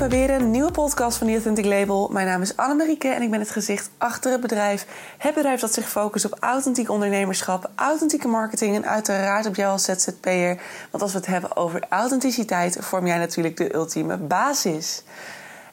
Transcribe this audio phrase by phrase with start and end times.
[0.00, 2.08] bij weer een nieuwe podcast van The Authentic Label.
[2.12, 4.86] Mijn naam is Annemarieke en ik ben het gezicht achter het bedrijf.
[5.18, 9.84] Het bedrijf dat zich focust op authentiek ondernemerschap, authentieke marketing en uiteraard op jou als
[9.84, 10.60] ZZP'er.
[10.90, 15.02] Want als we het hebben over authenticiteit, vorm jij natuurlijk de ultieme basis.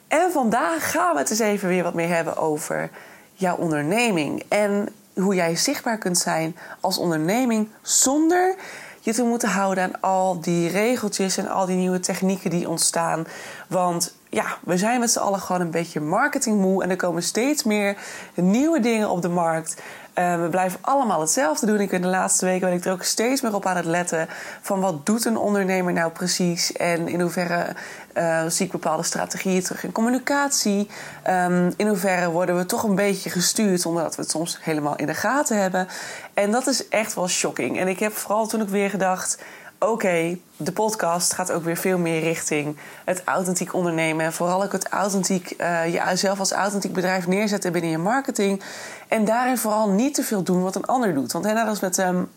[0.08, 2.90] En vandaag gaan we het eens even weer wat meer hebben over
[3.32, 4.42] jouw onderneming.
[4.48, 8.54] En hoe jij zichtbaar kunt zijn als onderneming zonder
[9.00, 13.26] je te moeten houden aan al die regeltjes en al die nieuwe technieken die ontstaan.
[13.68, 17.62] Want ja, we zijn met z'n allen gewoon een beetje marketingmoe en er komen steeds
[17.62, 17.96] meer
[18.34, 19.82] nieuwe dingen op de markt.
[20.14, 21.80] Uh, we blijven allemaal hetzelfde doen.
[21.80, 24.28] Ik ben de laatste weken ben ik er ook steeds meer op aan het letten
[24.60, 27.74] van wat doet een ondernemer nou precies en in hoeverre
[28.14, 30.90] uh, zie ik bepaalde strategieën terug in communicatie.
[31.28, 34.96] Um, in hoeverre worden we toch een beetje gestuurd zonder dat we het soms helemaal
[34.96, 35.88] in de gaten hebben.
[36.34, 37.78] En dat is echt wel shocking.
[37.78, 39.38] En ik heb vooral toen ik weer gedacht
[39.78, 44.24] oké, de podcast gaat ook weer veel meer richting het authentiek ondernemen.
[44.24, 48.62] En vooral ook het authentiek, uh, jezelf als authentiek bedrijf neerzetten binnen je marketing.
[49.08, 51.32] En daarin vooral niet te veel doen wat een ander doet.
[51.32, 52.30] Want hè, als met um,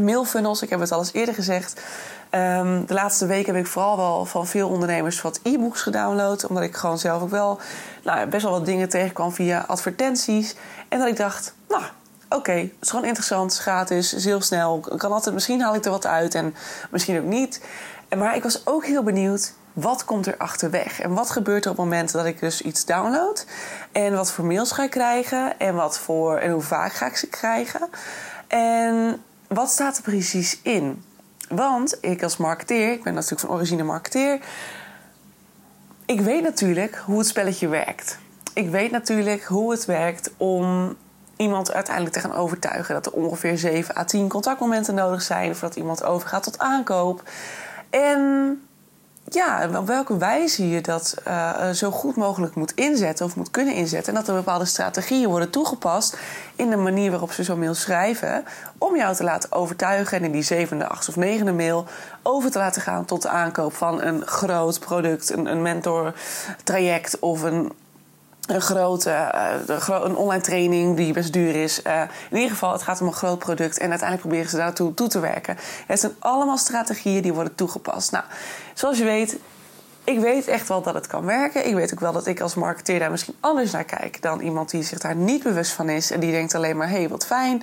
[0.00, 1.80] mailfunnels, ik heb het al eens eerder gezegd.
[2.30, 6.46] Um, de laatste week heb ik vooral wel van veel ondernemers wat e-books gedownload.
[6.46, 7.60] Omdat ik gewoon zelf ook wel
[8.04, 10.56] nou, best wel wat dingen tegenkwam via advertenties.
[10.88, 11.54] En dat ik dacht,
[12.28, 14.80] oké, het is gewoon interessant, is gratis, is heel snel.
[14.96, 16.54] Kan altijd, misschien haal ik er wat uit en
[16.90, 17.60] misschien ook niet.
[18.16, 21.00] Maar ik was ook heel benieuwd, wat komt er achterweg?
[21.00, 23.46] En wat gebeurt er op het moment dat ik dus iets download?
[23.92, 25.58] En wat voor mails ga ik krijgen?
[25.58, 27.88] En, wat voor, en hoe vaak ga ik ze krijgen?
[28.48, 31.04] En wat staat er precies in?
[31.48, 34.40] Want ik als marketeer, ik ben natuurlijk van origine marketeer...
[36.06, 38.18] ik weet natuurlijk hoe het spelletje werkt.
[38.52, 40.96] Ik weet natuurlijk hoe het werkt om
[41.36, 45.78] iemand uiteindelijk te gaan overtuigen dat er ongeveer 7 à 10 contactmomenten nodig zijn voordat
[45.78, 47.22] iemand overgaat tot aankoop.
[47.90, 48.60] En
[49.28, 53.74] ja, op welke wijze je dat uh, zo goed mogelijk moet inzetten of moet kunnen
[53.74, 54.12] inzetten.
[54.12, 56.18] En dat er bepaalde strategieën worden toegepast
[56.56, 58.44] in de manier waarop ze zo'n mail schrijven.
[58.78, 61.86] Om jou te laten overtuigen en in die zevende, achtste of negende mail
[62.22, 67.42] over te laten gaan tot de aankoop van een groot product, een, een mentortraject of
[67.42, 67.72] een
[68.46, 69.10] een grote
[69.68, 71.80] uh, een online training die best duur is.
[71.86, 74.94] Uh, in ieder geval, het gaat om een groot product en uiteindelijk proberen ze daartoe
[74.94, 75.56] toe te werken.
[75.86, 78.12] Het zijn allemaal strategieën die worden toegepast.
[78.12, 78.24] Nou,
[78.74, 79.36] zoals je weet,
[80.04, 81.66] ik weet echt wel dat het kan werken.
[81.66, 84.70] Ik weet ook wel dat ik als marketeer daar misschien anders naar kijk dan iemand
[84.70, 87.26] die zich daar niet bewust van is en die denkt alleen maar: hé, hey, wat
[87.26, 87.62] fijn.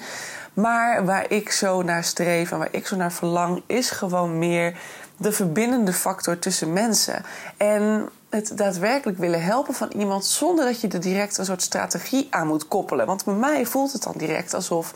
[0.54, 4.78] Maar waar ik zo naar streef en waar ik zo naar verlang, is gewoon meer
[5.18, 7.26] de verbindende factor tussen mensen.
[7.58, 12.28] En het daadwerkelijk willen helpen van iemand zonder dat je er direct een soort strategie
[12.30, 13.06] aan moet koppelen.
[13.06, 14.94] Want bij mij voelt het dan direct alsof.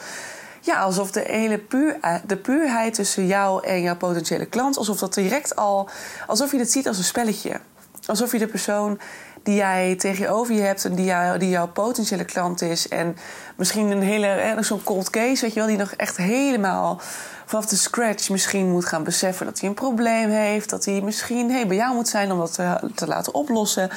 [0.61, 5.13] Ja, alsof de hele puur, de puurheid tussen jou en jouw potentiële klant, alsof dat
[5.13, 5.89] direct al,
[6.27, 7.59] alsof je het ziet als een spelletje.
[8.05, 8.99] Alsof je de persoon
[9.43, 12.87] die jij tegenover je hebt en die, jou, die jouw potentiële klant is.
[12.87, 13.17] En
[13.55, 17.01] misschien een hele, zo'n cold case, weet je wel, die nog echt helemaal
[17.47, 20.69] vanaf de scratch misschien moet gaan beseffen dat hij een probleem heeft.
[20.69, 23.89] Dat hij misschien hey, bij jou moet zijn om dat te, te laten oplossen.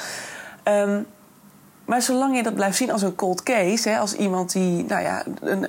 [0.63, 1.05] Um,
[1.85, 5.01] maar zolang je dat blijft zien als een cold case, hè, als iemand die, nou
[5.01, 5.23] ja,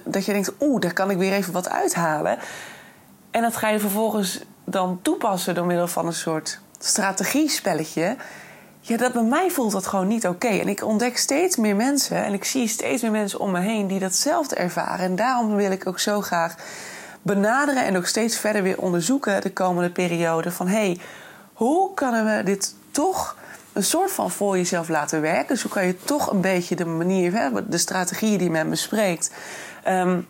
[0.04, 2.38] dat je denkt, oeh, daar kan ik weer even wat uithalen.
[3.31, 8.16] En dat ga je vervolgens dan toepassen door middel van een soort strategiespelletje.
[8.81, 10.49] Ja, dat bij mij voelt dat gewoon niet oké.
[10.49, 13.87] En ik ontdek steeds meer mensen en ik zie steeds meer mensen om me heen
[13.87, 15.04] die datzelfde ervaren.
[15.04, 16.54] En daarom wil ik ook zo graag
[17.22, 20.50] benaderen en ook steeds verder weer onderzoeken de komende periode.
[20.50, 20.98] Van hé, hey,
[21.52, 23.36] hoe kunnen we dit toch
[23.72, 25.48] een soort van voor jezelf laten werken?
[25.48, 29.30] Dus hoe kan je toch een beetje de manier, de strategieën die men bespreekt.
[29.88, 30.26] Um,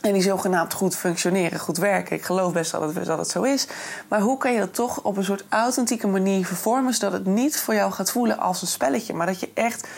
[0.00, 2.16] en die zogenaamd goed functioneren, goed werken.
[2.16, 3.66] Ik geloof best dat het, dat het zo is.
[4.08, 6.94] Maar hoe kan je dat toch op een soort authentieke manier vervormen...
[6.94, 9.14] zodat het niet voor jou gaat voelen als een spelletje...
[9.14, 9.88] maar dat je echt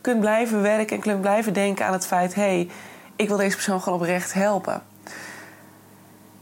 [0.00, 2.34] kunt blijven werken en kunt blijven denken aan het feit...
[2.34, 2.70] hé, hey,
[3.16, 4.82] ik wil deze persoon gewoon oprecht helpen.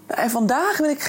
[0.08, 1.00] En vandaag wil ik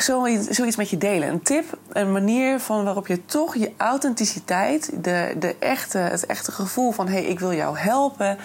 [0.49, 1.29] zoiets met je delen.
[1.29, 5.03] Een tip, een manier van waarop je toch je authenticiteit...
[5.03, 8.37] De, de echte, het echte gevoel van hé, hey, ik wil jou helpen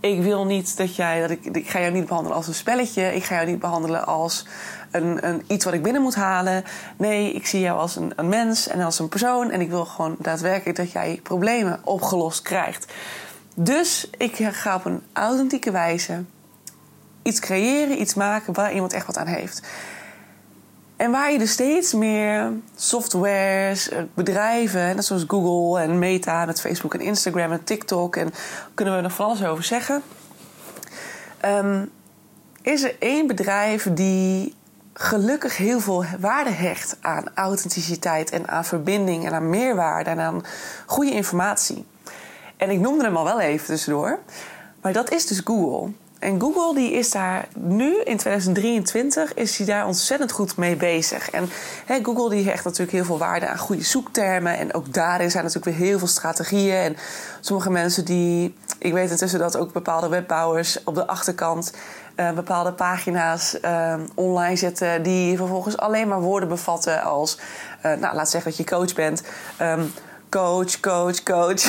[0.00, 3.14] ik wil niet dat jij, dat ik, ik ga jou niet behandelen als een spelletje.
[3.14, 4.46] Ik ga jou niet behandelen als
[4.90, 6.64] een, een, iets wat ik binnen moet halen.
[6.96, 9.50] Nee, ik zie jou als een, een mens en als een persoon.
[9.50, 12.92] En ik wil gewoon daadwerkelijk dat jij problemen opgelost krijgt.
[13.54, 16.24] Dus ik ga op een authentieke wijze
[17.22, 19.62] iets creëren, iets maken waar iemand echt wat aan heeft.
[20.96, 26.60] En waar je dus steeds meer softwares, eh, bedrijven, net zoals Google en Meta met
[26.60, 28.32] Facebook en Instagram en TikTok, en
[28.74, 30.02] kunnen we nog van alles over zeggen.
[31.44, 31.90] Um,
[32.62, 34.54] is er één bedrijf die
[34.92, 40.44] gelukkig heel veel waarde hecht aan authenticiteit en aan verbinding en aan meerwaarde en aan
[40.86, 41.86] goede informatie.
[42.56, 44.18] En ik noemde hem al wel even tussendoor.
[44.80, 45.92] Maar dat is dus Google.
[46.18, 51.30] En Google die is daar nu in 2023 is hij daar ontzettend goed mee bezig.
[51.30, 51.48] En
[52.02, 54.58] Google die hecht natuurlijk heel veel waarde aan goede zoektermen.
[54.58, 56.76] En ook daarin zijn natuurlijk weer heel veel strategieën.
[56.76, 56.96] En
[57.40, 61.72] sommige mensen die, ik weet intussen dat ook bepaalde webbouwers op de achterkant
[62.16, 67.38] uh, bepaalde pagina's uh, online zetten die vervolgens alleen maar woorden bevatten als,
[67.86, 69.22] uh, nou laat zeggen dat je coach bent,
[69.60, 69.92] um,
[70.30, 71.64] coach, coach, coach.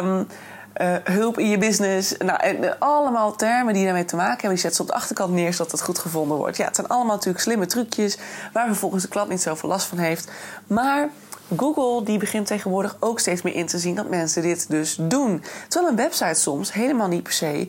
[0.00, 0.26] um,
[0.80, 2.14] uh, hulp in je business.
[2.18, 4.50] Nou, en, allemaal termen die daarmee te maken hebben.
[4.50, 6.56] Die zetten ze op de achterkant neer zodat het goed gevonden wordt.
[6.56, 8.18] Ja, het zijn allemaal natuurlijk slimme trucjes
[8.52, 10.30] waar vervolgens de klant niet zoveel last van heeft.
[10.66, 11.08] Maar
[11.56, 15.42] Google die begint tegenwoordig ook steeds meer in te zien dat mensen dit dus doen.
[15.68, 17.66] Terwijl een website soms helemaal niet per se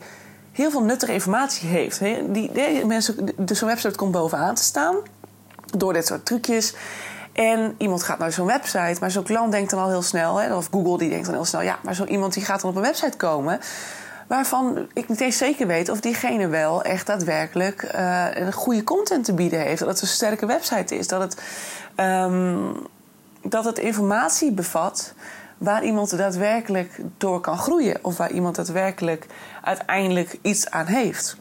[0.52, 2.00] heel veel nuttige informatie heeft.
[2.00, 4.96] Die, die mensen, dus zo'n website komt bovenaan te staan
[5.76, 6.74] door dit soort trucjes.
[7.38, 10.54] En iemand gaat naar zo'n website, maar zo'n klant denkt dan al heel snel, hè,
[10.54, 12.76] of Google die denkt dan heel snel, ja, maar zo iemand die gaat dan op
[12.76, 13.60] een website komen
[14.26, 19.24] waarvan ik niet eens zeker weet of diegene wel echt daadwerkelijk uh, een goede content
[19.24, 19.78] te bieden heeft.
[19.78, 21.08] Dat het een sterke website is.
[21.08, 21.42] Dat het,
[21.96, 22.76] um,
[23.42, 25.14] dat het informatie bevat
[25.58, 27.98] waar iemand daadwerkelijk door kan groeien.
[28.02, 29.26] Of waar iemand daadwerkelijk
[29.62, 31.36] uiteindelijk iets aan heeft.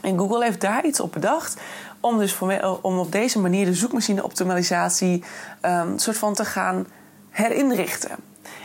[0.00, 1.60] En Google heeft daar iets op bedacht
[2.00, 5.24] om, dus voor, om op deze manier de zoekmachine-optimalisatie
[5.62, 6.86] um, soort van te gaan
[7.30, 8.10] herinrichten.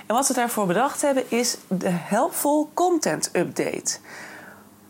[0.05, 3.97] En wat ze daarvoor bedacht hebben is de Helpful Content Update.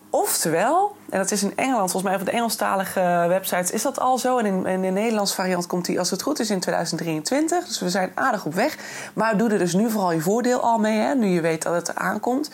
[0.10, 4.18] Oftewel, en dat is in Engeland, volgens mij op de Engelstalige websites is dat al
[4.18, 4.38] zo.
[4.38, 7.66] En in, in de Nederlandse variant komt die, als het goed is, in 2023.
[7.68, 8.78] Dus we zijn aardig op weg.
[9.14, 11.74] Maar doe er dus nu vooral je voordeel al mee, hè, nu je weet dat
[11.74, 12.50] het eraan komt.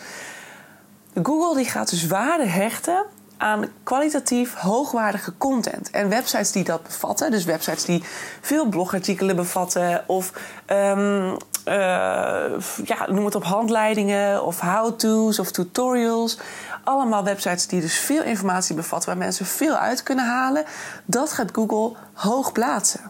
[1.22, 3.04] Google die gaat dus waarde hechten
[3.40, 5.90] aan kwalitatief hoogwaardige content.
[5.90, 8.04] En websites die dat bevatten, dus websites die
[8.40, 10.32] veel blogartikelen bevatten of
[10.66, 16.38] um, uh, ja, noem het op handleidingen of how-to's of tutorials.
[16.84, 20.64] Allemaal websites die dus veel informatie bevatten waar mensen veel uit kunnen halen.
[21.04, 23.09] Dat gaat Google hoog plaatsen.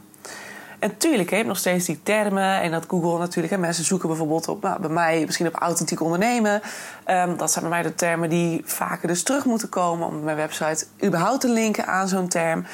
[0.80, 2.60] En tuurlijk, hebt nog steeds die termen.
[2.60, 6.62] En dat Google natuurlijk, mensen zoeken bijvoorbeeld op, nou, bij mij misschien op authentiek ondernemen.
[7.06, 10.36] Um, dat zijn bij mij de termen die vaker dus terug moeten komen om mijn
[10.36, 12.64] website überhaupt te linken aan zo'n term.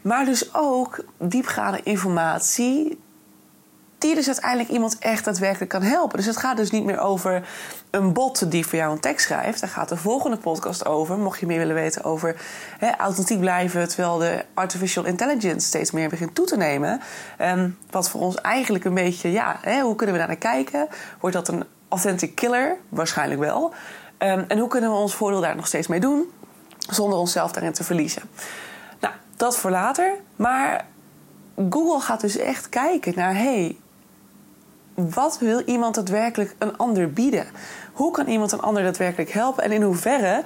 [0.00, 2.98] Maar dus ook diepgaande informatie
[4.04, 6.16] die dus uiteindelijk iemand echt daadwerkelijk kan helpen.
[6.16, 7.48] Dus het gaat dus niet meer over
[7.90, 9.60] een bot die voor jou een tekst schrijft.
[9.60, 11.18] Daar gaat de volgende podcast over.
[11.18, 12.36] Mocht je meer willen weten over
[12.98, 17.00] authentiek blijven terwijl de artificial intelligence steeds meer begint toe te nemen.
[17.40, 20.88] Um, wat voor ons eigenlijk een beetje, ja, hoe kunnen we daar naar kijken?
[21.20, 22.76] Wordt dat een authentic killer?
[22.88, 23.72] Waarschijnlijk wel.
[24.18, 26.30] Um, en hoe kunnen we ons voordeel daar nog steeds mee doen?
[26.78, 28.22] Zonder onszelf daarin te verliezen.
[29.00, 30.14] Nou, dat voor later.
[30.36, 30.86] Maar
[31.70, 33.76] Google gaat dus echt kijken naar: hey,
[34.94, 37.46] wat wil iemand daadwerkelijk een ander bieden?
[37.92, 39.64] Hoe kan iemand een ander daadwerkelijk helpen?
[39.64, 40.44] En in hoeverre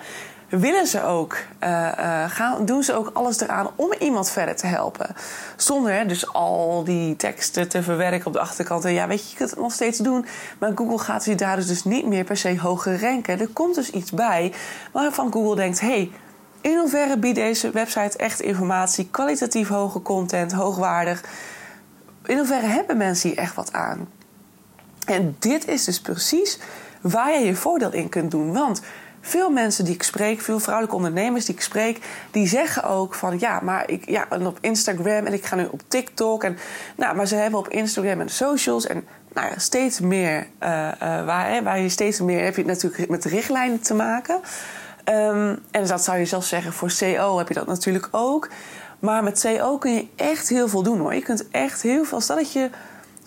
[0.49, 1.69] willen ze ook, uh,
[1.99, 5.15] uh, gaan, doen ze ook alles eraan om iemand verder te helpen?
[5.57, 8.85] Zonder dus al die teksten te verwerken op de achterkant.
[8.85, 10.27] En ja, weet je, je kunt het nog steeds doen.
[10.59, 13.41] Maar Google gaat je daar dus niet meer per se hoger ranken.
[13.41, 14.53] Er komt dus iets bij
[14.93, 16.11] waarvan Google denkt: hey,
[16.61, 21.25] in hoeverre biedt deze website echt informatie, kwalitatief hoge content, hoogwaardig?
[22.25, 24.09] In hoeverre hebben mensen hier echt wat aan?
[25.09, 26.59] En dit is dus precies
[27.01, 28.53] waar je je voordeel in kunt doen.
[28.53, 28.83] Want
[29.21, 31.99] veel mensen die ik spreek, veel vrouwelijke ondernemers die ik spreek,
[32.31, 35.69] die zeggen ook van ja, maar ik ja, en op Instagram en ik ga nu
[35.71, 36.45] op TikTok.
[36.45, 36.59] En,
[36.97, 41.25] nou, maar ze hebben op Instagram en socials en nou ja, steeds meer, uh, uh,
[41.25, 44.41] waar, hè, waar je steeds meer heb je natuurlijk met richtlijnen te maken.
[45.05, 48.49] Um, en dat zou je zelfs zeggen voor CO heb je dat natuurlijk ook.
[48.99, 51.15] Maar met CO kun je echt heel veel doen hoor.
[51.15, 52.21] Je kunt echt heel veel.
[52.21, 52.71] Stel dat je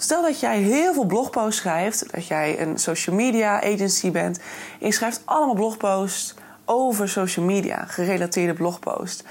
[0.01, 4.38] Stel dat jij heel veel blogposts schrijft, dat jij een social media agency bent
[4.79, 6.34] en je schrijft allemaal blogposts
[6.65, 9.24] over social media, gerelateerde blogposts.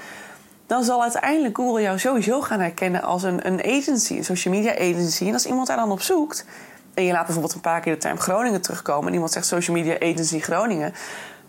[0.67, 4.73] Dan zal uiteindelijk Google jou sowieso gaan herkennen als een, een agency, een social media
[4.73, 5.25] agency.
[5.27, 6.45] En als iemand daar dan op zoekt,
[6.93, 9.75] en je laat bijvoorbeeld een paar keer de term Groningen terugkomen en iemand zegt social
[9.75, 10.93] media agency Groningen,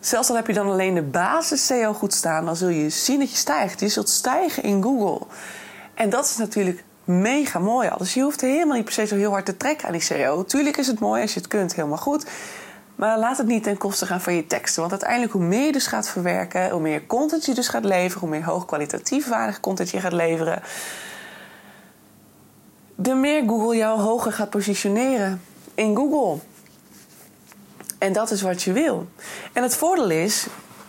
[0.01, 3.19] zelfs al heb je dan alleen de basis SEO goed staan, dan zul je zien
[3.19, 3.81] dat je stijgt.
[3.81, 5.27] Je zult stijgen in Google.
[5.95, 7.99] En dat is natuurlijk mega mooi al.
[7.99, 10.45] Dus je hoeft helemaal niet per se zo heel hard te trekken aan die SEO.
[10.45, 12.27] Tuurlijk is het mooi als je het kunt, helemaal goed.
[12.95, 14.81] Maar laat het niet ten koste gaan van je teksten.
[14.81, 18.21] Want uiteindelijk, hoe meer je dus gaat verwerken, hoe meer content je dus gaat leveren,
[18.21, 20.63] hoe meer hoogkwalitatief waardige content je gaat leveren,
[22.95, 25.43] de meer Google jou hoger gaat positioneren
[25.75, 26.43] in Google.
[27.99, 29.07] En dat is wat je wil.
[29.53, 30.47] En het voordeel is,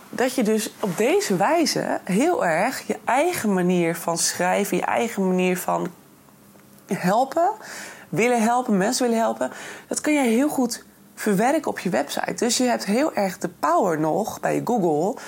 [0.10, 5.28] dat je dus op deze wijze heel erg je eigen manier van schrijven, je eigen
[5.28, 5.88] manier van
[6.96, 7.52] helpen,
[8.10, 9.52] willen helpen, mensen willen helpen,
[9.88, 10.84] dat kun je heel goed
[11.16, 12.34] verwerken op je website.
[12.34, 15.22] Dus je hebt heel erg de power nog bij Google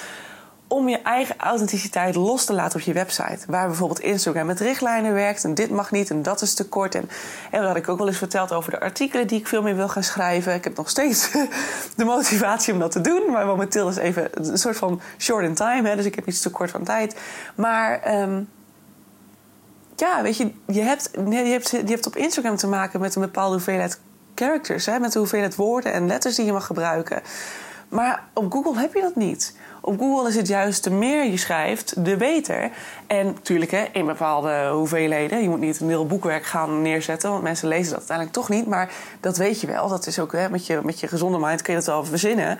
[0.68, 3.40] om je eigen authenticiteit los te laten op je website.
[3.48, 6.96] Waar bijvoorbeeld Instagram met richtlijnen werkt en dit mag niet en dat is te kort.
[6.96, 7.10] En,
[7.52, 9.76] en dat had ik ook wel eens verteld over de artikelen die ik veel meer
[9.76, 10.54] wil gaan schrijven.
[10.54, 11.32] Ik heb nog steeds
[11.96, 15.56] de motivatie om dat te doen, maar momenteel is even een soort van short in
[15.56, 17.16] time, hè, dus ik heb iets te kort van tijd.
[17.56, 18.50] Maar um,
[19.96, 23.22] ja, weet je, je hebt, je, hebt, je hebt op Instagram te maken met een
[23.22, 24.00] bepaalde hoeveelheid
[24.36, 27.22] characters, hè, met de hoeveelheid woorden en letters die je mag gebruiken.
[27.90, 29.56] Maar op Google heb je dat niet.
[29.82, 32.72] Op Google is het juist, de meer je schrijft, de beter.
[33.08, 35.42] En natuurlijk hè, in bepaalde hoeveelheden.
[35.42, 38.68] Je moet niet een heel boekwerk gaan neerzetten, want mensen lezen dat uiteindelijk toch niet.
[38.68, 39.88] Maar dat weet je wel.
[39.88, 42.58] Dat is ook met, je, met je gezonde mind kun je dat wel verzinnen.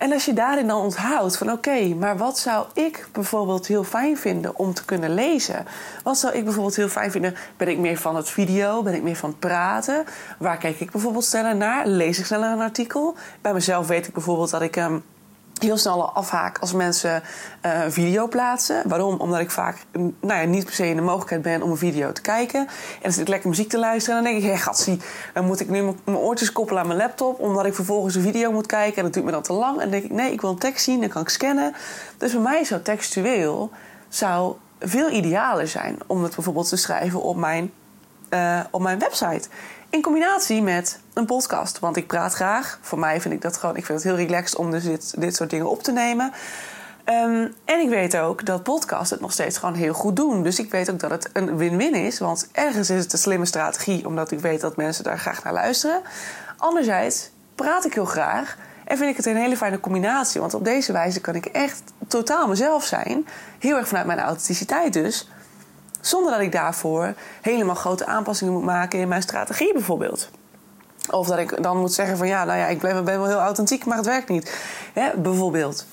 [0.00, 4.16] En als je daarin dan onthoudt van oké, maar wat zou ik bijvoorbeeld heel fijn
[4.16, 5.66] vinden om te kunnen lezen?
[6.02, 7.34] Wat zou ik bijvoorbeeld heel fijn vinden?
[7.56, 8.82] Ben ik meer van het video?
[8.82, 10.04] Ben ik meer van praten?
[10.38, 11.86] Waar kijk ik bijvoorbeeld sneller naar?
[11.86, 13.14] Lees ik sneller een artikel?
[13.40, 15.04] Bij mezelf weet ik bijvoorbeeld dat ik um,
[15.62, 17.22] heel snel afhaak als mensen
[17.66, 18.88] uh, video plaatsen.
[18.88, 19.14] Waarom?
[19.20, 19.76] Omdat ik vaak
[20.20, 22.68] nou ja, niet per se in de mogelijkheid ben om een video te kijken.
[23.02, 24.18] En zit ik lekker muziek te luisteren.
[24.18, 24.98] En dan denk ik, hé hey,
[25.34, 27.40] dan moet ik nu mijn oortjes koppelen aan mijn laptop.
[27.40, 28.96] Omdat ik vervolgens een video moet kijken.
[28.96, 29.74] En dat duurt me dan te lang.
[29.74, 31.00] En dan denk ik, nee, ik wil een tekst zien.
[31.00, 31.74] Dan kan ik scannen.
[32.16, 33.70] Dus voor mij zou textueel
[34.08, 37.72] zou veel idealer zijn om het bijvoorbeeld te schrijven op mijn,
[38.30, 39.48] uh, op mijn website.
[39.90, 41.78] In combinatie met een podcast.
[41.78, 42.78] Want ik praat graag.
[42.82, 43.76] Voor mij vind ik dat gewoon.
[43.76, 46.32] Ik vind het heel relaxed om dus dit, dit soort dingen op te nemen.
[47.04, 50.42] Um, en ik weet ook dat podcasts het nog steeds gewoon heel goed doen.
[50.42, 52.18] Dus ik weet ook dat het een win-win is.
[52.18, 55.52] Want ergens is het een slimme strategie, omdat ik weet dat mensen daar graag naar
[55.52, 56.02] luisteren.
[56.56, 58.56] Anderzijds praat ik heel graag.
[58.84, 60.40] En vind ik het een hele fijne combinatie.
[60.40, 63.26] Want op deze wijze kan ik echt totaal mezelf zijn.
[63.58, 65.28] Heel erg vanuit mijn authenticiteit dus.
[66.00, 70.30] Zonder dat ik daarvoor helemaal grote aanpassingen moet maken in mijn strategie bijvoorbeeld.
[71.10, 73.38] Of dat ik dan moet zeggen van ja, nou ja, ik ben, ben wel heel
[73.38, 74.56] authentiek, maar het werkt niet.
[75.16, 75.86] bijvoorbeeld.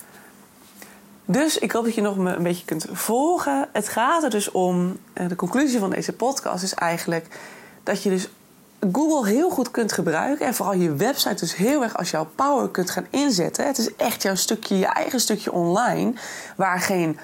[1.25, 3.67] Dus ik hoop dat je nog me een beetje kunt volgen.
[3.71, 7.39] Het gaat er dus om, eh, de conclusie van deze podcast is eigenlijk
[7.83, 8.29] dat je dus
[8.91, 10.45] Google heel goed kunt gebruiken.
[10.45, 13.65] En vooral je website dus heel erg als jouw power kunt gaan inzetten.
[13.65, 16.13] Het is echt jouw stukje, je eigen stukje online.
[16.55, 17.19] Waar geen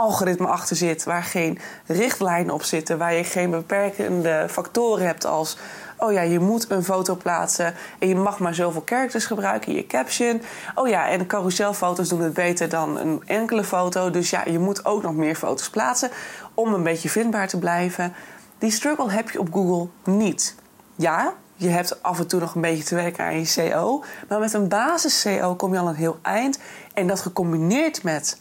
[0.00, 5.56] algoritme achter zit, waar geen richtlijnen op zitten, waar je geen beperkende factoren hebt als
[6.00, 9.76] oh ja, je moet een foto plaatsen en je mag maar zoveel characters gebruiken in
[9.76, 10.42] je caption.
[10.74, 14.84] Oh ja, en carouselfoto's doen het beter dan een enkele foto, dus ja, je moet
[14.84, 16.10] ook nog meer foto's plaatsen
[16.54, 18.14] om een beetje vindbaar te blijven.
[18.58, 20.54] Die struggle heb je op Google niet.
[20.96, 24.04] Ja, je hebt af en toe nog een beetje te werken aan je CO.
[24.28, 26.58] Maar met een basis CO kom je al een heel eind.
[26.94, 28.40] En dat gecombineerd met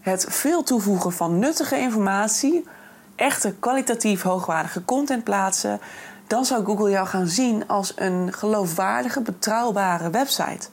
[0.00, 2.64] het veel toevoegen van nuttige informatie,
[3.14, 5.80] echte kwalitatief hoogwaardige content plaatsen,
[6.26, 10.68] dan zou Google jou gaan zien als een geloofwaardige, betrouwbare website.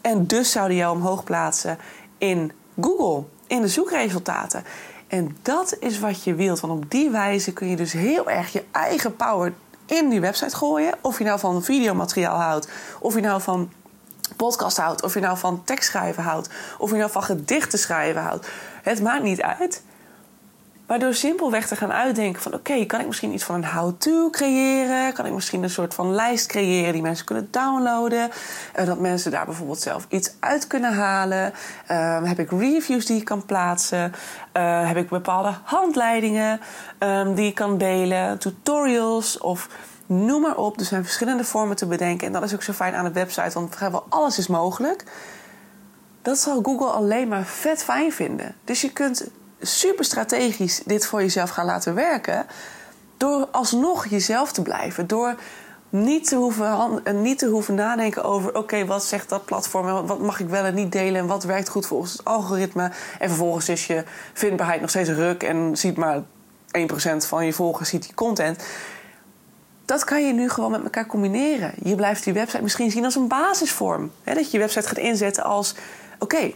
[0.00, 1.78] En dus zouden jou omhoog plaatsen
[2.18, 4.64] in Google, in de zoekresultaten.
[5.06, 8.52] En dat is wat je wilt, want op die wijze kun je dus heel erg
[8.52, 9.52] je eigen power
[9.86, 10.94] in die website gooien.
[11.00, 12.68] Of je nou van videomateriaal houdt,
[13.00, 13.72] of je nou van
[14.36, 18.48] podcast houdt, of je nou van tekstschrijven houdt, of je nou van gedichten schrijven houdt.
[18.82, 19.82] Het maakt niet uit.
[20.88, 22.54] Maar door simpelweg te gaan uitdenken van...
[22.54, 25.12] oké, kan ik misschien iets van een how-to creëren?
[25.12, 28.30] Kan ik misschien een soort van lijst creëren die mensen kunnen downloaden?
[28.78, 31.52] Uh, dat mensen daar bijvoorbeeld zelf iets uit kunnen halen?
[31.90, 34.12] Uh, heb ik reviews die ik kan plaatsen?
[34.56, 36.60] Uh, heb ik bepaalde handleidingen
[36.98, 38.38] um, die ik kan delen?
[38.38, 39.68] Tutorials of
[40.08, 40.78] noem maar op.
[40.78, 42.26] Er zijn verschillende vormen te bedenken.
[42.26, 45.04] En dat is ook zo fijn aan de website, want vrijwel alles is mogelijk.
[46.22, 48.54] Dat zal Google alleen maar vet fijn vinden.
[48.64, 49.28] Dus je kunt
[49.60, 52.46] super strategisch dit voor jezelf gaan laten werken.
[53.16, 55.06] Door alsnog jezelf te blijven.
[55.06, 55.34] Door
[55.90, 60.06] niet te hoeven, niet te hoeven nadenken over: oké, wat zegt dat platform?
[60.06, 61.20] Wat mag ik wel en niet delen?
[61.20, 62.90] En wat werkt goed volgens het algoritme?
[63.18, 66.22] En vervolgens is je vindbaarheid nog steeds ruk en ziet maar 1%
[67.16, 68.62] van je volgers ziet die content.
[69.88, 71.72] Dat kan je nu gewoon met elkaar combineren.
[71.82, 74.10] Je blijft die website misschien zien als een basisvorm.
[74.24, 75.74] dat je je website gaat inzetten als:
[76.18, 76.52] oké,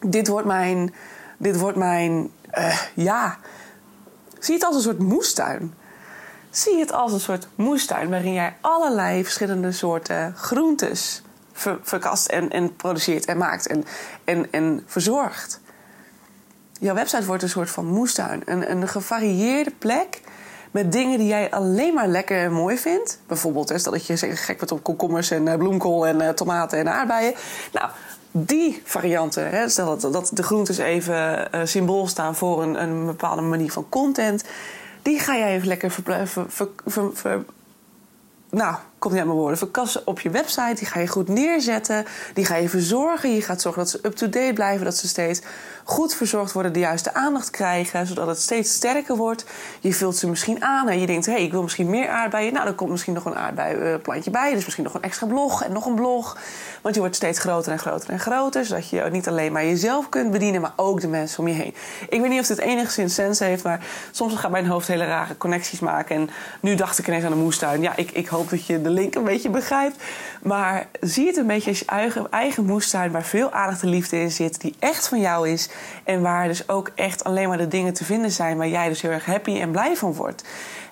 [0.00, 0.92] dit wordt mijn
[1.36, 3.38] dit wordt mijn, uh, ja,
[4.38, 5.74] zie het als een soort moestuin.
[6.50, 11.22] Zie het als een soort moestuin waarin jij allerlei verschillende soorten groentes
[11.82, 13.84] verkast en, en produceert en maakt en,
[14.24, 15.60] en, en verzorgt.
[16.80, 18.42] Jouw website wordt een soort van moestuin.
[18.44, 20.20] Een, een gevarieerde plek
[20.76, 23.20] met dingen die jij alleen maar lekker en mooi vindt.
[23.26, 26.92] Bijvoorbeeld, stel dat je gek bent op komkommers en eh, bloemkool en uh, tomaten en
[26.92, 27.34] aardbeien.
[27.72, 27.90] Nou,
[28.30, 33.06] die varianten, hè, stel dat, dat de groentes even uh, symbool staan voor een, een
[33.06, 34.44] bepaalde manier van content,
[35.02, 37.44] die ga jij even lekker ver, ver, ver,
[38.50, 40.74] nou, komt niet uit mijn woorden, verkassen op je website.
[40.74, 42.04] Die ga je goed neerzetten.
[42.34, 43.34] Die ga je verzorgen.
[43.34, 44.84] Je gaat zorgen dat ze up-to-date blijven.
[44.84, 45.40] Dat ze steeds
[45.84, 46.72] goed verzorgd worden.
[46.72, 48.06] De juiste aandacht krijgen.
[48.06, 49.44] Zodat het steeds sterker wordt.
[49.80, 50.88] Je vult ze misschien aan.
[50.88, 52.52] En je denkt, hé, hey, ik wil misschien meer aardbeien.
[52.52, 54.54] Nou, dan komt misschien nog een aardbeienplantje bij.
[54.54, 56.36] Dus misschien nog een extra blog en nog een blog.
[56.82, 58.64] Want je wordt steeds groter en groter en groter.
[58.64, 61.74] Zodat je niet alleen maar jezelf kunt bedienen, maar ook de mensen om je heen.
[62.08, 63.64] Ik weet niet of dit enigszins sens heeft.
[63.64, 66.16] Maar soms gaat mijn hoofd hele rare connecties maken.
[66.16, 67.82] En nu dacht ik ineens aan de moestuin.
[67.82, 70.02] Ja, ik, ik hoop dat je de link een beetje begrijpt.
[70.42, 74.20] Maar zie het een beetje als je eigen, eigen moestuin waar veel aandacht en liefde
[74.20, 75.68] in zit, die echt van jou is.
[76.04, 79.02] En waar dus ook echt alleen maar de dingen te vinden zijn waar jij dus
[79.02, 80.44] heel erg happy en blij van wordt.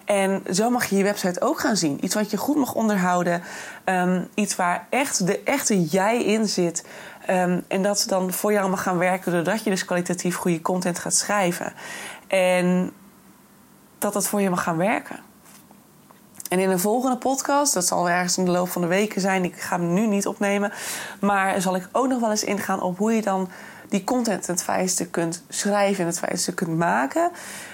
[0.04, 1.98] En zo mag je je website ook gaan zien.
[2.04, 3.42] Iets wat je goed mag onderhouden.
[3.84, 6.84] Ehm, iets waar echt de echte jij in zit.
[7.30, 10.62] Um, en dat ze dan voor jou mag gaan werken doordat je dus kwalitatief goede
[10.62, 11.72] content gaat schrijven.
[12.26, 12.92] En
[13.98, 15.16] dat dat voor je mag gaan werken.
[16.54, 19.44] En in een volgende podcast, dat zal ergens in de loop van de weken zijn,
[19.44, 20.72] ik ga hem nu niet opnemen,
[21.20, 23.48] maar zal ik ook nog wel eens ingaan op hoe je dan
[23.88, 27.30] die content het fijnste kunt schrijven en het fijnste kunt maken.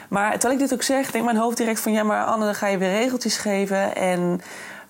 [0.08, 2.54] Maar terwijl ik dit ook zeg, denkt mijn hoofd direct van ja, maar Anne, dan
[2.54, 3.94] ga je weer regeltjes geven.
[3.96, 4.40] En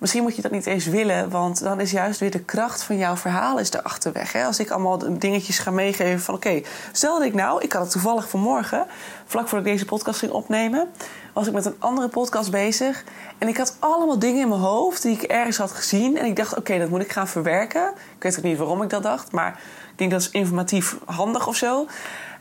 [0.00, 2.97] misschien moet je dat niet eens willen, want dan is juist weer de kracht van
[2.97, 4.33] jouw verhaal is erachter weg.
[4.33, 4.45] Hè?
[4.45, 7.90] Als ik allemaal dingetjes ga meegeven van oké, stel dat ik nou, ik had het
[7.90, 8.87] toevallig vanmorgen,
[9.26, 10.88] vlak voordat ik deze podcast ging opnemen,
[11.33, 13.04] was ik met een andere podcast bezig.
[13.38, 16.19] En ik had allemaal dingen in mijn hoofd die ik ergens had gezien.
[16.19, 17.92] En ik dacht, oké, dat moet ik gaan verwerken.
[18.16, 21.47] Ik weet ook niet waarom ik dat dacht, maar ik denk dat is informatief handig
[21.47, 21.87] of zo.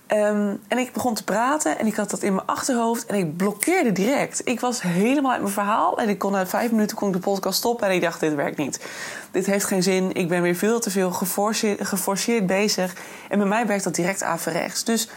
[0.10, 3.38] Ehm, en ik begon te praten en ik had dat in mijn achterhoofd en ik
[3.38, 4.42] blokkeerde direct.
[4.44, 7.20] Ik was helemaal uit mijn verhaal en ik kon na vijf minuten kon ik de
[7.20, 8.80] podcast stoppen en ik dacht: dit werkt niet.
[9.32, 10.14] Dit heeft geen zin.
[10.14, 12.96] Ik ben weer veel te veel geforceerd, bezig.
[13.30, 14.84] En bij mij werkt dat direct averechts.
[14.84, 15.10] Dus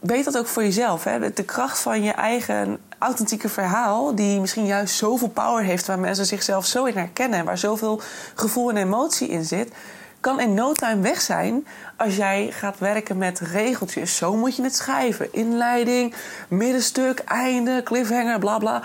[0.00, 1.04] weet dat ook voor jezelf.
[1.04, 1.32] Hè?
[1.32, 6.26] De kracht van je eigen authentieke verhaal, die misschien juist zoveel power heeft, waar mensen
[6.26, 8.00] zichzelf zo in herkennen en waar zoveel
[8.34, 9.72] gevoel en emotie in zit,
[10.20, 14.16] kan in no time weg zijn als jij gaat werken met regeltjes.
[14.16, 15.32] Zo moet je het schrijven.
[15.32, 16.14] Inleiding,
[16.48, 18.82] middenstuk, einde, cliffhanger, bla bla.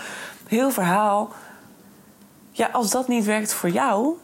[0.48, 1.34] Heel verhaal.
[2.52, 4.17] Ja, als dat niet werkt voor jou,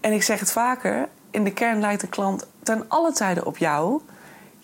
[0.00, 3.58] en ik zeg het vaker, in de kern lijkt de klant ten alle tijden op
[3.58, 4.00] jou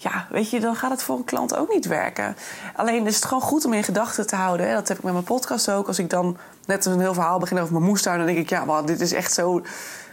[0.02, 2.36] ja, weet je, dan gaat het voor een klant ook niet werken.
[2.76, 4.74] Alleen is het gewoon goed om in gedachten te houden.
[4.74, 5.86] Dat heb ik met mijn podcast ook.
[5.86, 8.64] Als ik dan net een heel verhaal begin over mijn moestuin, dan denk ik, ja,
[8.64, 9.62] maar dit is echt zo.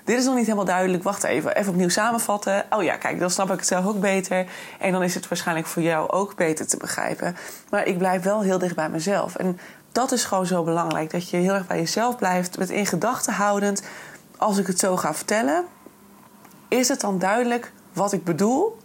[0.09, 1.03] Dit is nog niet helemaal duidelijk.
[1.03, 2.65] Wacht even, even opnieuw samenvatten.
[2.69, 4.45] Oh ja, kijk, dan snap ik het zelf ook beter.
[4.79, 7.35] En dan is het waarschijnlijk voor jou ook beter te begrijpen.
[7.69, 9.35] Maar ik blijf wel heel dicht bij mezelf.
[9.35, 9.59] En
[9.91, 11.11] dat is gewoon zo belangrijk.
[11.11, 12.57] Dat je heel erg bij jezelf blijft.
[12.57, 13.83] Met in gedachten houdend.
[14.37, 15.65] Als ik het zo ga vertellen,
[16.67, 18.77] is het dan duidelijk wat ik bedoel?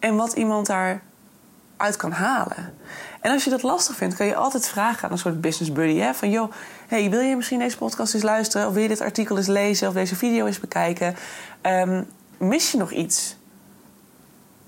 [0.00, 2.74] en wat iemand daaruit kan halen.
[3.20, 5.98] En als je dat lastig vindt, kan je altijd vragen aan een soort business buddy.
[5.98, 6.14] Hè?
[6.14, 6.52] Van joh,
[6.86, 8.66] hey, wil je misschien deze podcast eens luisteren?
[8.66, 9.88] Of wil je dit artikel eens lezen?
[9.88, 11.16] Of deze video eens bekijken?
[11.62, 12.06] Um,
[12.38, 13.36] mis je nog iets?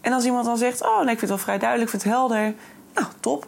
[0.01, 2.03] En als iemand dan zegt, oh nee, ik vind het wel vrij duidelijk, ik vind
[2.03, 2.55] het helder.
[2.95, 3.47] Nou, top.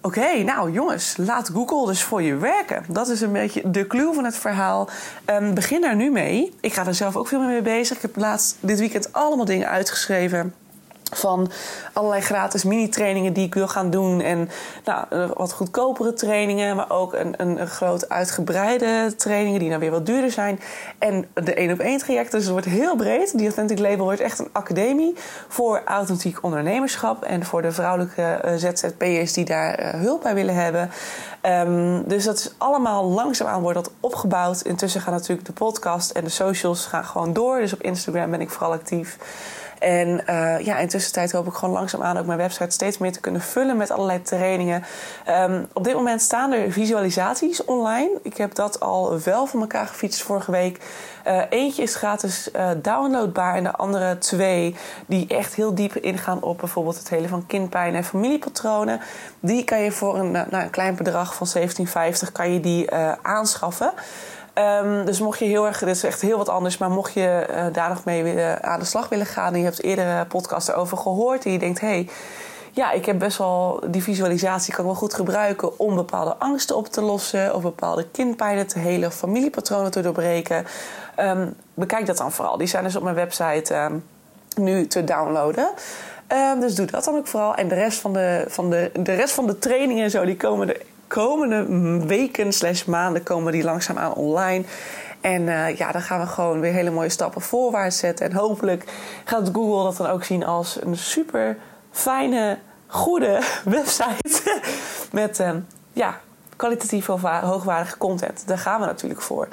[0.00, 2.84] Oké, nou jongens, laat Google dus voor je werken.
[2.88, 4.88] Dat is een beetje de clue van het verhaal.
[5.26, 6.54] Um, begin daar nu mee.
[6.60, 7.96] Ik ga er zelf ook veel mee bezig.
[7.96, 10.54] Ik heb laatst dit weekend allemaal dingen uitgeschreven
[11.12, 11.50] van
[11.92, 14.20] allerlei gratis mini-trainingen die ik wil gaan doen.
[14.20, 14.50] En
[14.84, 20.06] nou, wat goedkopere trainingen, maar ook een, een, groot uitgebreide trainingen die dan weer wat
[20.06, 20.60] duurder zijn.
[20.98, 23.38] En de één op één traject, dus het wordt heel breed.
[23.38, 25.14] Die Authentic Label wordt echt een academie
[25.48, 30.54] voor authentiek ondernemerschap en voor de vrouwelijke uh, ZZP'ers die daar uh, hulp bij willen
[30.54, 30.90] hebben.
[31.42, 34.60] Um, dus dat is allemaal langzaamaan wordt dat opgebouwd.
[34.60, 37.58] Intussen gaan natuurlijk de podcast en de socials gaan gewoon door.
[37.58, 39.18] Dus op Instagram ben ik vooral actief.
[39.78, 43.20] En uh, ja, in tussentijd hoop ik gewoon langzaamaan ook mijn website steeds meer te
[43.20, 44.84] kunnen vullen met allerlei trainingen.
[45.28, 48.18] Um, op dit moment staan er visualisaties online.
[48.22, 50.80] Ik heb dat al wel voor elkaar gefietst vorige week.
[51.26, 56.42] Uh, eentje is gratis uh, downloadbaar en de andere twee die echt heel diep ingaan
[56.42, 59.00] op bijvoorbeeld het hele van kindpijn en familiepatronen.
[59.40, 62.90] Die kan je voor een, nou, een klein bedrag van 17,50 kan je die
[63.22, 63.92] aanschaffen.
[64.58, 67.46] Um, dus mocht je heel erg, dit is echt heel wat anders, maar mocht je
[67.50, 70.96] uh, daar nog mee aan de slag willen gaan en je hebt eerdere podcasts erover
[70.96, 72.08] gehoord en je denkt, hey,
[72.72, 76.76] ja, ik heb best wel die visualisatie kan ik wel goed gebruiken om bepaalde angsten
[76.76, 80.66] op te lossen of bepaalde kindpijnen te helen of familiepatronen te doorbreken.
[81.20, 82.56] Um, bekijk dat dan vooral.
[82.56, 84.04] Die zijn dus op mijn website um,
[84.56, 85.68] nu te downloaden.
[86.60, 87.54] Dus doe dat dan ook vooral.
[87.54, 90.36] En de rest van de, van de, de, rest van de trainingen en zo, die
[90.36, 91.66] komen er komende
[92.06, 94.64] weken slash maanden komen die langzaamaan online.
[95.20, 98.30] En uh, ja, dan gaan we gewoon weer hele mooie stappen voorwaarts zetten.
[98.30, 98.84] En hopelijk
[99.24, 101.56] gaat Google dat dan ook zien als een super
[101.90, 104.60] fijne, goede website.
[105.12, 105.50] Met uh,
[105.92, 106.20] ja,
[106.58, 108.42] kwalitatief hoogwaardige content.
[108.46, 109.48] Daar gaan we natuurlijk voor.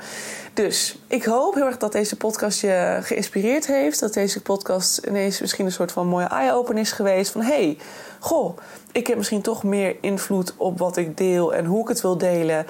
[0.53, 3.99] Dus ik hoop heel erg dat deze podcast je geïnspireerd heeft.
[3.99, 7.31] Dat deze podcast ineens misschien een soort van mooie eye-open is geweest.
[7.31, 7.77] Van hey,
[8.19, 8.57] goh,
[8.91, 12.17] ik heb misschien toch meer invloed op wat ik deel en hoe ik het wil
[12.17, 12.65] delen.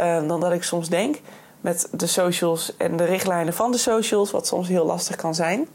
[0.00, 1.16] Uh, dan dat ik soms denk.
[1.60, 5.68] Met de socials en de richtlijnen van de socials, wat soms heel lastig kan zijn.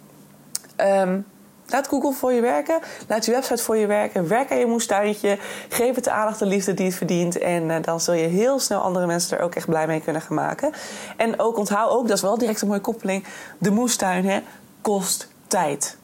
[0.77, 1.25] Um,
[1.67, 2.79] Laat Google voor je werken.
[3.07, 4.27] Laat je website voor je werken.
[4.27, 5.37] Werk aan je moestuintje.
[5.69, 7.37] Geef het de aandacht en liefde die het verdient.
[7.37, 10.21] En uh, dan zul je heel snel andere mensen er ook echt blij mee kunnen
[10.21, 10.73] gaan maken.
[11.17, 13.25] En ook onthoud ook, dat is wel direct een mooie koppeling.
[13.57, 14.39] De moestuin hè,
[14.81, 15.97] kost tijd.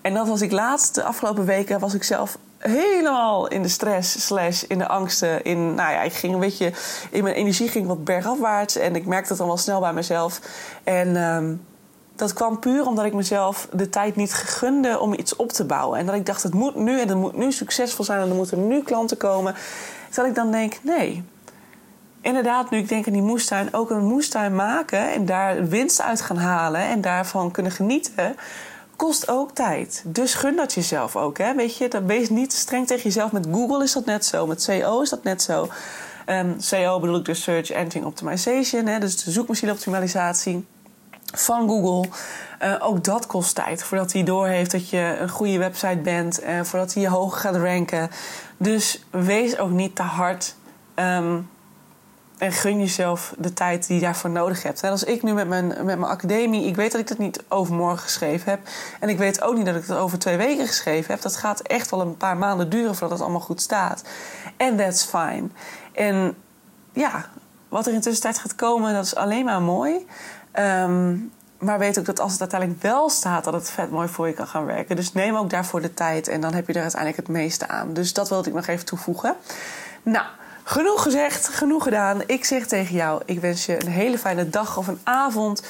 [0.00, 4.26] En dat was ik laatst, de afgelopen weken, was ik zelf helemaal in de stress
[4.26, 5.44] slash in de angsten.
[5.44, 6.72] In, nou ja, ik ging een beetje,
[7.10, 8.76] in mijn energie ging wat bergafwaarts.
[8.76, 10.40] En ik merkte het dan wel snel bij mezelf.
[10.84, 11.16] En...
[11.16, 11.66] Um,
[12.16, 15.98] dat kwam puur omdat ik mezelf de tijd niet gunde om iets op te bouwen.
[15.98, 18.34] En dat ik dacht, het moet nu en het moet nu succesvol zijn en er
[18.34, 19.54] moeten nu klanten komen.
[20.14, 21.24] Dat ik dan denk, nee.
[22.20, 26.20] Inderdaad, nu ik denk aan die moestuin, ook een moestuin maken en daar winst uit
[26.20, 28.36] gaan halen en daarvan kunnen genieten,
[28.96, 30.02] kost ook tijd.
[30.06, 31.38] Dus gun dat jezelf ook.
[31.38, 31.54] Hè?
[31.54, 33.32] Weet je, dan wees niet streng tegen jezelf.
[33.32, 35.62] Met Google is dat net zo, met CO is dat net zo.
[35.62, 35.68] Um,
[36.26, 38.98] ehm, CO bedoel ik dus Search Engine Optimization, hè?
[38.98, 40.66] dus de zoekmachine optimalisatie
[41.34, 42.10] van Google.
[42.62, 46.58] Uh, ook dat kost tijd voordat hij doorheeft dat je een goede website bent en
[46.58, 48.10] uh, voordat hij je hoog gaat ranken.
[48.56, 50.54] Dus wees ook niet te hard
[50.94, 51.48] um,
[52.38, 54.82] en gun jezelf de tijd die je daarvoor nodig hebt.
[54.82, 57.42] Net als ik nu met mijn, met mijn academie, ik weet dat ik dat niet
[57.48, 58.60] overmorgen geschreven heb.
[59.00, 61.22] En ik weet ook niet dat ik het over twee weken geschreven heb.
[61.22, 64.04] Dat gaat echt wel een paar maanden duren voordat het allemaal goed staat.
[64.56, 65.48] En that's fine.
[65.92, 66.36] En
[66.92, 67.28] ja,
[67.68, 70.06] wat er in tussentijd gaat komen, dat is alleen maar mooi.
[70.58, 74.26] Um, maar weet ook dat als het uiteindelijk wel staat, dat het vet mooi voor
[74.26, 74.96] je kan gaan werken.
[74.96, 77.92] Dus neem ook daarvoor de tijd en dan heb je er uiteindelijk het meeste aan.
[77.92, 79.36] Dus dat wilde ik nog even toevoegen.
[80.02, 80.26] Nou,
[80.64, 82.22] genoeg gezegd, genoeg gedaan.
[82.26, 85.62] Ik zeg tegen jou, ik wens je een hele fijne dag of een avond,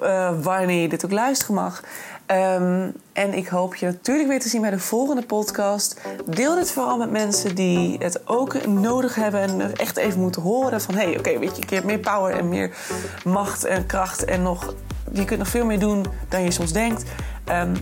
[0.00, 1.82] uh, wanneer je dit ook luisteren mag.
[2.26, 6.00] Um, en ik hoop je natuurlijk weer te zien bij de volgende podcast.
[6.26, 10.80] Deel dit vooral met mensen die het ook nodig hebben en echt even moeten horen
[10.80, 12.76] van hey, oké, weet je, hebt meer power en meer
[13.24, 14.74] macht en kracht en nog,
[15.12, 17.04] je kunt nog veel meer doen dan je soms denkt.
[17.50, 17.72] Um,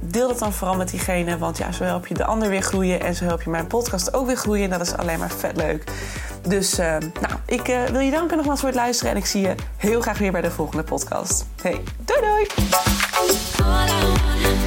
[0.00, 3.00] deel dat dan vooral met diegene, want ja, zo help je de ander weer groeien
[3.00, 4.64] en zo help je mijn podcast ook weer groeien.
[4.64, 5.84] En dat is alleen maar vet leuk.
[6.48, 6.86] Dus uh,
[7.20, 10.00] nou, ik uh, wil je danken nogmaals voor het luisteren en ik zie je heel
[10.00, 11.46] graag weer bij de volgende podcast.
[11.62, 13.05] Hey, doei doei!
[13.60, 14.65] all I want.